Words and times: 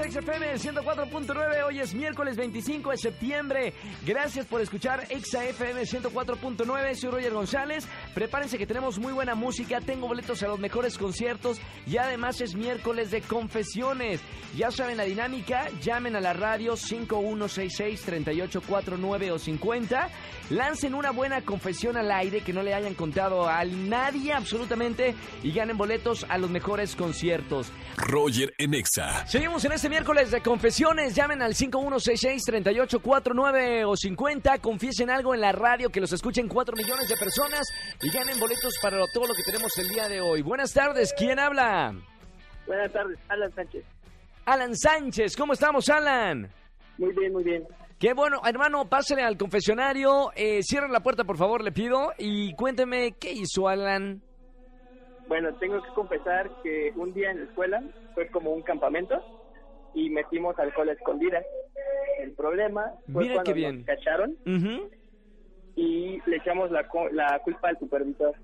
A 0.00 0.04
XFM 0.04 0.54
104.9. 0.54 1.64
Hoy 1.66 1.78
es 1.78 1.94
miércoles 1.94 2.36
25 2.36 2.90
de 2.90 2.96
septiembre. 2.96 3.72
Gracias 4.04 4.44
por 4.46 4.60
escuchar 4.60 5.06
XFM 5.06 5.82
104.9. 5.82 6.94
Soy 6.94 7.10
Roger 7.10 7.32
González. 7.32 7.86
Prepárense 8.12 8.58
que 8.58 8.66
tenemos 8.66 8.98
muy 8.98 9.12
buena 9.12 9.36
música. 9.36 9.80
Tengo 9.80 10.08
boletos 10.08 10.42
a 10.42 10.48
los 10.48 10.58
mejores 10.58 10.98
conciertos 10.98 11.60
y 11.86 11.98
además 11.98 12.40
es 12.40 12.56
miércoles 12.56 13.12
de 13.12 13.20
confesiones. 13.20 14.20
Ya 14.56 14.72
saben 14.72 14.96
la 14.96 15.04
dinámica. 15.04 15.68
Llamen 15.82 16.16
a 16.16 16.20
la 16.20 16.32
radio 16.32 16.72
5166-3849 16.74 19.30
o 19.30 19.38
50. 19.38 20.08
Lancen 20.50 20.94
una 20.94 21.10
buena 21.10 21.42
confesión 21.42 21.96
al 21.96 22.10
aire 22.10 22.40
que 22.40 22.52
no 22.52 22.62
le 22.62 22.74
hayan 22.74 22.94
contado 22.94 23.48
a 23.48 23.64
nadie 23.64 24.32
absolutamente 24.32 25.14
y 25.42 25.52
ganen 25.52 25.76
boletos 25.76 26.26
a 26.28 26.38
los 26.38 26.50
mejores 26.50 26.96
conciertos. 26.96 27.70
Roger 27.96 28.54
en 28.58 28.74
Exa. 28.74 29.26
Seguimos 29.26 29.64
en 29.64 29.72
este 29.72 29.83
miércoles 29.88 30.30
de 30.30 30.40
confesiones. 30.40 31.14
Llamen 31.14 31.42
al 31.42 31.54
5166-3849 31.54 33.84
o 33.86 33.96
50. 33.96 34.58
Confiesen 34.58 35.10
algo 35.10 35.34
en 35.34 35.40
la 35.40 35.52
radio 35.52 35.90
que 35.90 36.00
los 36.00 36.12
escuchen 36.12 36.48
4 36.48 36.76
millones 36.76 37.08
de 37.08 37.16
personas 37.16 37.68
y 38.02 38.10
ganen 38.10 38.38
boletos 38.38 38.74
para 38.82 38.98
todo 39.12 39.26
lo 39.26 39.34
que 39.34 39.42
tenemos 39.44 39.76
el 39.78 39.88
día 39.88 40.08
de 40.08 40.20
hoy. 40.20 40.42
Buenas 40.42 40.72
tardes, 40.72 41.12
¿quién 41.16 41.38
habla? 41.38 41.94
Buenas 42.66 42.92
tardes, 42.92 43.18
Alan 43.28 43.52
Sánchez. 43.52 43.84
Alan 44.46 44.76
Sánchez, 44.76 45.36
¿cómo 45.36 45.52
estamos, 45.52 45.88
Alan? 45.88 46.50
Muy 46.98 47.12
bien, 47.12 47.32
muy 47.32 47.44
bien. 47.44 47.66
Qué 47.98 48.12
bueno, 48.12 48.40
hermano, 48.44 48.88
pásale 48.88 49.22
al 49.22 49.36
confesionario. 49.36 50.32
Eh, 50.36 50.62
cierren 50.62 50.92
la 50.92 51.00
puerta, 51.00 51.24
por 51.24 51.36
favor, 51.36 51.62
le 51.62 51.72
pido. 51.72 52.12
Y 52.18 52.54
cuénteme, 52.54 53.12
¿qué 53.12 53.32
hizo 53.32 53.68
Alan? 53.68 54.20
Bueno, 55.26 55.54
tengo 55.54 55.82
que 55.82 55.88
confesar 55.94 56.50
que 56.62 56.92
un 56.96 57.14
día 57.14 57.30
en 57.30 57.38
la 57.38 57.44
escuela 57.46 57.82
fue 58.14 58.28
como 58.28 58.50
un 58.50 58.62
campamento 58.62 59.14
y 59.94 60.10
metimos 60.10 60.58
alcohol 60.58 60.88
a 60.88 60.92
escondidas. 60.92 61.44
El 62.20 62.32
problema 62.32 62.92
fue 63.12 63.22
Mira 63.24 63.34
cuando 63.34 63.50
qué 63.50 63.54
bien. 63.54 63.76
nos 63.78 63.86
cacharon 63.86 64.36
y 65.76 66.20
le 66.28 66.36
echamos 66.36 66.70
la, 66.70 66.86
la 67.12 67.38
culpa 67.40 67.68
al 67.68 67.78
supervisor. 67.78 68.34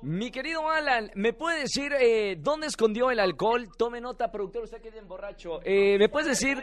Mi 0.00 0.30
querido 0.30 0.68
Alan, 0.70 1.10
¿me 1.16 1.32
puede 1.32 1.60
decir 1.60 1.92
eh, 2.00 2.36
dónde 2.38 2.68
escondió 2.68 3.10
el 3.10 3.18
alcohol? 3.18 3.66
Tome 3.76 4.00
nota, 4.00 4.30
productor, 4.30 4.62
usted 4.64 4.80
que 4.80 4.90
bien 4.92 5.08
borracho. 5.08 5.58
Eh, 5.64 5.98
¿Me 5.98 6.08
puedes 6.08 6.28
decir 6.28 6.56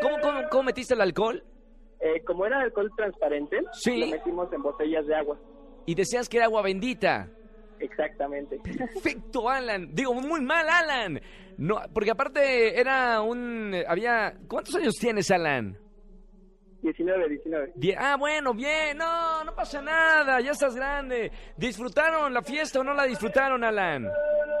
cómo, 0.00 0.16
cómo, 0.22 0.40
cómo 0.50 0.62
metiste 0.62 0.94
el 0.94 1.00
alcohol? 1.00 1.42
Eh, 2.00 2.22
como 2.24 2.46
era 2.46 2.60
alcohol 2.60 2.92
transparente, 2.96 3.58
Sí. 3.72 3.98
lo 3.98 4.06
metimos 4.06 4.52
en 4.52 4.62
botellas 4.62 5.04
de 5.06 5.14
agua. 5.16 5.36
Y 5.86 5.96
decías 5.96 6.28
que 6.28 6.36
era 6.36 6.46
agua 6.46 6.62
bendita. 6.62 7.28
Exactamente. 7.84 8.58
Perfecto, 8.60 9.48
Alan. 9.48 9.94
Digo, 9.94 10.14
muy 10.14 10.40
mal, 10.40 10.66
Alan. 10.68 11.20
No, 11.58 11.80
porque 11.92 12.10
aparte 12.10 12.80
era 12.80 13.20
un... 13.20 13.74
Había... 13.86 14.34
¿Cuántos 14.48 14.74
años 14.74 14.94
tienes, 14.94 15.30
Alan? 15.30 15.78
19, 16.84 17.28
19. 17.28 17.72
Die- 17.74 17.96
ah, 17.98 18.16
bueno, 18.16 18.52
bien. 18.54 18.98
No, 18.98 19.42
no 19.42 19.54
pasa 19.54 19.80
nada. 19.80 20.40
Ya 20.40 20.52
estás 20.52 20.76
grande. 20.76 21.32
¿Disfrutaron 21.56 22.32
la 22.32 22.42
fiesta 22.42 22.80
o 22.80 22.84
no 22.84 22.92
la 22.94 23.04
disfrutaron, 23.04 23.64
Alan? 23.64 24.06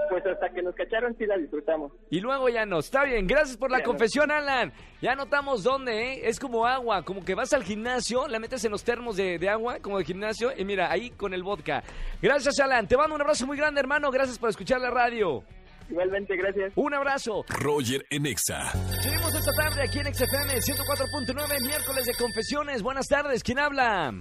Pues 0.08 0.24
hasta 0.26 0.48
que 0.50 0.62
nos 0.62 0.74
cacharon 0.74 1.14
sí 1.18 1.26
la 1.26 1.36
disfrutamos. 1.36 1.92
Y 2.10 2.20
luego 2.20 2.48
ya 2.48 2.64
no. 2.66 2.78
Está 2.78 3.04
bien, 3.04 3.26
gracias 3.26 3.56
por 3.56 3.70
la 3.70 3.78
Ya 3.78 3.84
no. 3.84 3.90
confesión, 3.90 4.30
Alan. 4.30 4.72
Ya 5.02 5.14
notamos 5.14 5.62
dónde, 5.62 6.12
¿eh? 6.14 6.20
Es 6.28 6.40
como 6.40 6.66
agua, 6.66 7.02
como 7.04 7.24
que 7.24 7.34
vas 7.34 7.52
al 7.52 7.62
gimnasio, 7.62 8.26
la 8.28 8.38
metes 8.38 8.64
en 8.64 8.70
los 8.72 8.82
termos 8.84 9.16
de, 9.16 9.38
de 9.38 9.48
agua, 9.50 9.78
como 9.80 9.98
de 9.98 10.04
gimnasio, 10.04 10.50
y 10.56 10.64
mira, 10.64 10.90
ahí 10.90 11.10
con 11.10 11.34
el 11.34 11.42
vodka. 11.42 11.82
Gracias, 12.22 12.58
Alan. 12.60 12.88
Te 12.88 12.96
mando 12.96 13.14
un 13.14 13.20
abrazo 13.20 13.46
muy 13.46 13.56
grande, 13.58 13.80
hermano. 13.80 14.10
Gracias 14.10 14.38
por 14.38 14.48
escuchar 14.48 14.80
la 14.80 14.90
radio. 14.90 15.42
Igualmente, 15.90 16.36
gracias. 16.36 16.72
Un 16.76 16.94
abrazo. 16.94 17.44
Roger 17.48 18.04
en 18.10 18.26
Exa. 18.26 18.70
Seguimos 19.02 19.34
esta 19.34 19.52
tarde 19.52 19.82
aquí 19.82 19.98
en 19.98 20.14
XFM 20.14 20.54
104.9, 20.54 21.66
miércoles 21.66 22.06
de 22.06 22.14
confesiones. 22.14 22.82
Buenas 22.82 23.06
tardes, 23.06 23.42
¿quién 23.42 23.58
habla? 23.58 24.12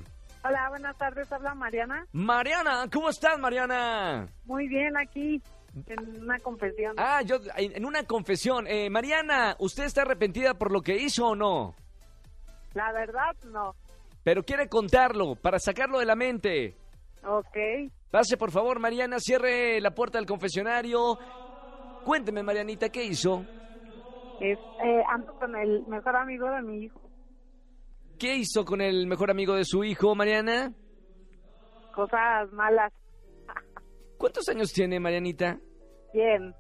Hola, 0.46 0.70
buenas 0.70 0.98
tardes, 0.98 1.32
habla 1.32 1.56
Mariana. 1.56 2.06
Mariana, 2.12 2.88
¿cómo 2.92 3.10
estás, 3.10 3.40
Mariana? 3.40 4.28
Muy 4.46 4.68
bien, 4.68 4.98
aquí 4.98 5.42
en 5.88 6.22
una 6.22 6.38
confesión. 6.40 6.96
Ah, 6.98 7.22
yo, 7.22 7.38
en 7.56 7.78
en 7.78 7.86
una 7.86 8.04
confesión. 8.04 8.68
Eh, 8.68 8.90
Mariana, 8.90 9.56
¿usted 9.60 9.86
está 9.86 10.02
arrepentida 10.02 10.54
por 10.56 10.72
lo 10.72 10.82
que 10.82 10.98
hizo 10.98 11.30
o 11.30 11.36
no? 11.36 11.76
La 12.74 12.92
verdad, 12.92 13.36
no. 13.46 13.74
Pero 14.24 14.44
quiere 14.44 14.68
contarlo 14.68 15.36
para 15.36 15.60
sacarlo 15.60 16.00
de 16.00 16.06
la 16.06 16.16
mente. 16.16 16.76
Ok. 17.26 17.58
Pase, 18.12 18.38
por 18.38 18.52
favor, 18.52 18.80
Mariana, 18.80 19.20
cierre 19.20 19.80
la 19.82 19.92
puerta 19.92 20.18
del 20.18 20.28
confesionario. 20.28 21.18
Cuénteme, 22.06 22.44
Marianita, 22.44 22.90
¿qué 22.90 23.06
hizo? 23.06 23.46
Es, 24.42 24.58
eh, 24.84 25.04
ando 25.10 25.34
con 25.40 25.56
el 25.56 25.86
mejor 25.88 26.16
amigo 26.16 26.50
de 26.50 26.62
mi 26.62 26.84
hijo. 26.86 27.02
¿Qué 28.20 28.36
hizo 28.36 28.66
con 28.66 28.82
el 28.82 29.08
mejor 29.08 29.32
amigo 29.32 29.56
de 29.56 29.64
su 29.66 29.84
hijo, 29.84 30.16
Mariana? 30.16 30.74
Cosas 31.94 32.52
malas. 32.52 32.92
¿Cuántos 34.18 34.48
años 34.50 34.72
tiene, 34.72 35.00
Marianita? 35.00 35.60
Bien. 36.14 36.54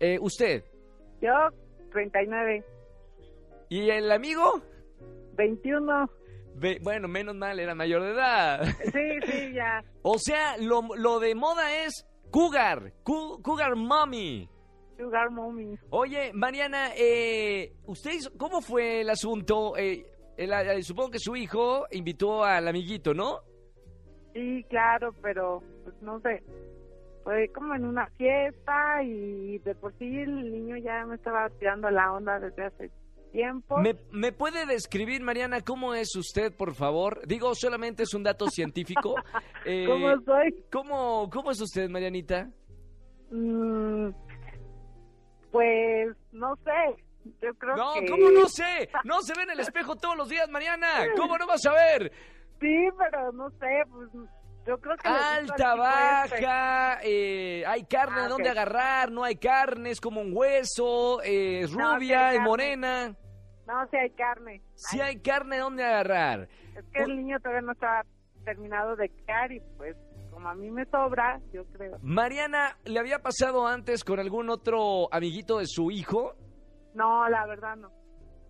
Eh, 0.00 0.18
¿Usted? 0.20 0.64
Yo, 1.20 1.32
39. 1.92 2.64
¿Y 3.68 3.90
el 3.90 4.10
amigo? 4.12 4.62
21. 5.34 6.06
Ve- 6.54 6.78
bueno, 6.82 7.08
menos 7.08 7.34
mal, 7.34 7.58
era 7.60 7.74
mayor 7.74 8.02
de 8.02 8.10
edad. 8.12 8.64
Sí, 8.64 9.30
sí, 9.30 9.52
ya. 9.54 9.82
O 10.02 10.18
sea, 10.18 10.56
lo, 10.58 10.82
lo 10.96 11.18
de 11.18 11.34
moda 11.34 11.84
es 11.84 12.06
cougar, 12.30 12.92
cougar 13.02 13.74
mommy. 13.76 14.48
Sugar 14.96 15.30
mommy. 15.30 15.78
Oye, 15.90 16.32
Mariana, 16.32 16.88
eh, 16.96 17.72
¿usted 17.86 18.12
hizo- 18.12 18.32
cómo 18.38 18.60
fue 18.60 19.02
el 19.02 19.10
asunto? 19.10 19.76
Eh, 19.76 20.06
el- 20.36 20.52
eh, 20.52 20.82
supongo 20.82 21.10
que 21.10 21.18
su 21.18 21.36
hijo 21.36 21.86
invitó 21.90 22.44
al 22.44 22.66
amiguito, 22.68 23.12
¿no? 23.14 23.40
Sí, 24.32 24.64
claro, 24.68 25.14
pero 25.22 25.62
pues 25.84 25.94
no 26.02 26.20
sé. 26.20 26.42
Fue 27.24 27.48
como 27.52 27.74
en 27.74 27.84
una 27.84 28.06
fiesta 28.10 29.02
y 29.02 29.58
de 29.58 29.74
por 29.74 29.92
sí 29.98 30.04
el 30.18 30.52
niño 30.52 30.76
ya 30.76 31.04
me 31.06 31.16
estaba 31.16 31.48
tirando 31.58 31.90
la 31.90 32.12
onda 32.12 32.38
desde 32.38 32.64
hace 32.66 32.90
tiempo. 33.32 33.78
¿Me, 33.78 33.96
me 34.12 34.32
puede 34.32 34.64
describir, 34.64 35.20
Mariana, 35.22 35.60
cómo 35.60 35.94
es 35.94 36.14
usted, 36.16 36.54
por 36.56 36.74
favor? 36.74 37.26
Digo, 37.26 37.54
solamente 37.54 38.04
es 38.04 38.14
un 38.14 38.22
dato 38.22 38.46
científico. 38.50 39.14
Eh, 39.64 39.86
¿Cómo 39.88 40.20
soy? 40.24 40.64
¿cómo, 40.70 41.28
¿Cómo 41.30 41.50
es 41.50 41.60
usted, 41.60 41.88
Marianita? 41.90 42.48
Mm, 43.30 44.10
no 46.36 46.56
sé. 46.56 47.02
Yo 47.42 47.52
creo 47.54 47.76
No, 47.76 47.94
que. 47.94 48.06
¿cómo 48.08 48.30
no 48.30 48.46
sé? 48.48 48.88
No 49.04 49.20
se 49.22 49.34
ve 49.34 49.42
en 49.42 49.50
el 49.50 49.60
espejo 49.60 49.96
todos 49.96 50.16
los 50.16 50.28
días, 50.28 50.48
Mariana. 50.48 51.06
¿Cómo 51.16 51.36
no 51.38 51.46
vas 51.46 51.64
a 51.66 51.72
ver? 51.72 52.12
Sí, 52.60 52.88
pero 52.98 53.32
no 53.32 53.50
sé. 53.50 53.82
Pues 53.90 54.08
yo 54.66 54.78
creo 54.78 54.96
que. 54.96 55.08
Alta, 55.08 55.54
este. 55.54 55.76
baja, 55.78 56.98
eh, 57.02 57.64
hay 57.66 57.84
carne 57.84 58.16
Ah, 58.20 58.22
de 58.24 58.28
dónde 58.28 58.48
agarrar, 58.48 59.10
no 59.10 59.24
hay 59.24 59.36
carne, 59.36 59.90
es 59.90 60.00
como 60.00 60.20
un 60.20 60.30
hueso, 60.34 61.20
eh, 61.22 61.60
es 61.62 61.72
No, 61.76 61.96
rubia, 61.96 62.32
es 62.34 62.40
morena. 62.40 63.14
No, 63.66 63.86
sí 63.90 63.96
hay 63.96 64.10
carne. 64.10 64.62
Si 64.74 65.00
Ay, 65.00 65.08
hay 65.08 65.20
carne 65.20 65.56
de 65.56 65.62
dónde 65.62 65.84
agarrar. 65.84 66.48
Es 66.76 66.84
que 66.92 67.02
el 67.02 67.16
niño 67.16 67.38
todavía 67.40 67.62
no 67.62 67.72
estaba 67.72 68.04
terminado 68.44 68.94
de 68.94 69.08
criar 69.08 69.50
y 69.50 69.60
pues 69.76 69.96
como 70.36 70.50
a 70.50 70.54
mí 70.54 70.70
me 70.70 70.84
sobra, 70.84 71.40
yo 71.50 71.64
creo. 71.72 71.96
Mariana, 72.02 72.76
¿le 72.84 73.00
había 73.00 73.20
pasado 73.20 73.66
antes 73.66 74.04
con 74.04 74.20
algún 74.20 74.50
otro 74.50 75.08
amiguito 75.10 75.60
de 75.60 75.66
su 75.66 75.90
hijo? 75.90 76.34
No, 76.92 77.26
la 77.30 77.46
verdad 77.46 77.74
no. 77.74 77.90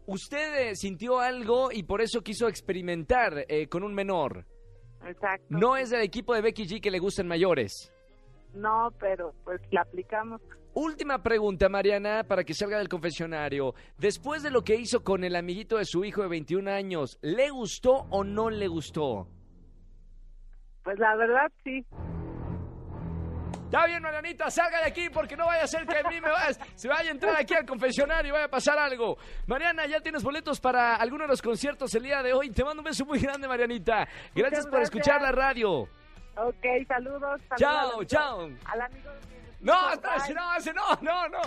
Usted 0.06 0.70
eh, 0.70 0.75
sintió 0.75 1.20
algo 1.20 1.70
y 1.70 1.84
por 1.84 2.00
eso 2.00 2.22
quiso 2.22 2.49
experimentar 2.49 3.44
eh, 3.46 3.69
con 3.69 3.84
un 3.84 3.94
menor. 3.94 4.44
Exacto. 5.06 5.46
No 5.49 5.76
es 5.76 5.90
del 5.90 6.02
equipo 6.02 6.34
de 6.34 6.40
Becky 6.40 6.64
G 6.64 6.81
que 6.81 6.90
le 6.90 6.99
gustan 6.99 7.28
mayores. 7.28 7.93
No, 8.52 8.88
pero 8.99 9.32
pues 9.44 9.61
la 9.70 9.82
aplicamos. 9.82 10.40
Última 10.75 11.22
pregunta, 11.22 11.69
Mariana, 11.69 12.25
para 12.25 12.43
que 12.43 12.52
salga 12.52 12.78
del 12.78 12.88
confesionario. 12.88 13.76
Después 13.96 14.43
de 14.43 14.50
lo 14.50 14.62
que 14.62 14.75
hizo 14.75 15.05
con 15.05 15.22
el 15.22 15.37
amiguito 15.37 15.76
de 15.76 15.84
su 15.84 16.05
hijo 16.05 16.22
de 16.22 16.28
21 16.31 16.69
años, 16.69 17.16
¿le 17.22 17.49
gustó 17.50 18.08
o 18.11 18.25
no 18.25 18.50
le 18.50 18.66
gustó? 18.66 19.28
Pues 20.87 21.00
la 21.00 21.17
verdad 21.17 21.50
sí. 21.65 21.85
Está 23.65 23.87
bien, 23.87 24.00
Marianita, 24.00 24.49
salga 24.53 24.79
de 24.79 24.87
aquí 24.87 25.11
porque 25.11 25.37
no 25.37 25.47
vaya 25.47 25.65
a 25.65 25.67
ser 25.67 25.85
que 25.85 25.99
a 25.99 26.09
mí 26.09 26.21
me 26.21 26.31
vayas, 26.31 26.61
se 26.77 26.87
vaya 26.87 27.09
a 27.09 27.12
entrar 27.12 27.37
aquí 27.37 27.55
al 27.55 27.67
confesionario 27.67 28.29
y 28.29 28.33
vaya 28.33 28.44
a 28.44 28.49
pasar 28.49 28.79
algo. 28.79 29.19
Mariana, 29.49 29.85
ya 29.87 30.00
tienes 30.00 30.23
boletos 30.23 30.61
para 30.61 30.94
alguno 30.94 31.25
de 31.25 31.29
los 31.29 31.43
conciertos 31.43 31.93
el 31.97 32.05
día 32.05 32.23
de 32.23 32.33
hoy. 32.33 32.50
Te 32.50 32.62
mando 32.62 32.83
un 32.83 32.85
beso 32.85 33.05
muy 33.05 33.19
grande, 33.19 33.49
Marianita. 33.49 34.06
Gracias 34.33 34.65
por 34.69 34.81
escuchar 34.81 35.21
la 35.21 35.33
radio. 35.33 35.88
Ok, 36.37 36.65
saludos. 36.87 37.41
saludos 37.49 37.56
Chao, 37.59 38.05
chao. 38.05 38.50
Al 38.67 38.81
amigo 38.83 39.11
No, 39.61 39.93
espérate, 39.93 40.35
no, 40.35 40.94
no, 41.03 41.03
no, 41.03 41.29
no. 41.29 41.41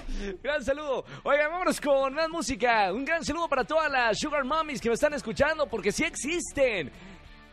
Gran 0.43 0.61
saludo. 0.65 1.05
Oigan, 1.23 1.49
vámonos 1.49 1.79
con 1.79 2.13
más 2.13 2.27
música. 2.27 2.91
Un 2.91 3.05
gran 3.05 3.23
saludo 3.23 3.47
para 3.47 3.63
todas 3.63 3.89
las 3.89 4.19
Sugar 4.19 4.43
Mommies 4.43 4.81
que 4.81 4.89
me 4.89 4.95
están 4.95 5.13
escuchando, 5.13 5.65
porque 5.65 5.93
sí 5.93 6.03
existen. 6.03 6.91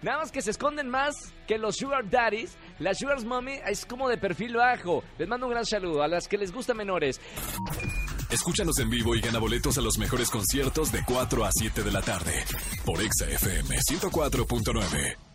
Nada 0.06 0.18
más 0.18 0.30
que 0.30 0.40
se 0.40 0.52
esconden 0.52 0.88
más 0.88 1.16
que 1.48 1.58
los 1.58 1.78
Sugar 1.78 2.08
Daddies. 2.08 2.56
La 2.78 2.94
Sugar 2.94 3.20
Mommy 3.24 3.58
es 3.66 3.84
como 3.84 4.08
de 4.08 4.16
perfil 4.16 4.54
bajo. 4.54 5.02
Les 5.18 5.26
mando 5.26 5.46
un 5.46 5.52
gran 5.52 5.66
saludo 5.66 6.00
a 6.00 6.06
las 6.06 6.28
que 6.28 6.38
les 6.38 6.52
gusta 6.52 6.74
menores. 6.74 7.20
Escúchanos 8.30 8.78
en 8.78 8.88
vivo 8.88 9.16
y 9.16 9.20
gana 9.20 9.40
boletos 9.40 9.78
a 9.78 9.80
los 9.80 9.98
mejores 9.98 10.30
conciertos 10.30 10.92
de 10.92 11.02
4 11.04 11.44
a 11.44 11.50
7 11.50 11.82
de 11.82 11.90
la 11.90 12.02
tarde 12.02 12.44
por 12.84 13.02
Exa 13.02 13.28
FM 13.28 13.78
104.9. 13.78 15.25